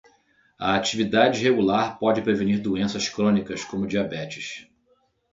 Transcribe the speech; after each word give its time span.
A 0.57 0.73
atividade 0.75 1.43
regular 1.43 1.99
pode 1.99 2.23
prevenir 2.23 2.59
doenças 2.59 3.07
crônicas, 3.07 3.63
como 3.63 3.85
diabetes. 3.85 4.65